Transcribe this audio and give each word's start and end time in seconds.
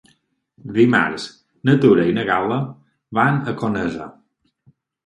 Dimarts 0.77 1.27
na 1.69 1.77
Tura 1.85 2.09
i 2.13 2.17
na 2.17 2.27
Gal·la 2.33 2.59
van 3.21 3.41
a 3.55 3.59
Conesa. 3.63 4.15